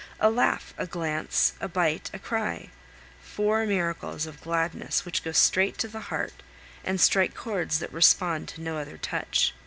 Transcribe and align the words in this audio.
A 0.19 0.31
laugh, 0.31 0.73
a 0.79 0.87
glance, 0.87 1.53
a 1.61 1.67
bite, 1.67 2.09
a 2.11 2.17
cry 2.17 2.71
four 3.21 3.67
miracles 3.67 4.25
of 4.25 4.41
gladness 4.41 5.05
which 5.05 5.23
go 5.23 5.31
straight 5.31 5.77
to 5.77 5.87
the 5.87 5.99
heart 6.09 6.41
and 6.83 6.99
strike 6.99 7.35
chords 7.35 7.77
that 7.77 7.93
respond 7.93 8.47
to 8.47 8.61
no 8.61 8.79
other 8.79 8.97
touch. 8.97 9.53